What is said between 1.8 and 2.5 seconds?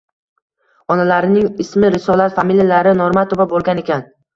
Risolat,